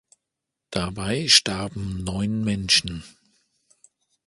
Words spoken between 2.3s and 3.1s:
Menschen.